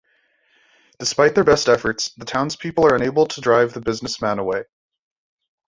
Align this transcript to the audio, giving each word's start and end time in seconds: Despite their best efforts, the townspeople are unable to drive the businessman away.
Despite 0.97 1.35
their 1.35 1.43
best 1.43 1.69
efforts, 1.69 2.09
the 2.17 2.25
townspeople 2.25 2.87
are 2.87 2.95
unable 2.95 3.27
to 3.27 3.41
drive 3.41 3.73
the 3.73 3.81
businessman 3.81 4.39
away. 4.39 4.63